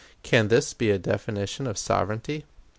Can 0.23 0.47
this 0.47 0.73
be 0.73 0.89
a 0.89 0.97
definition 0.97 1.67
of 1.67 1.77
sovereignty? 1.77 2.45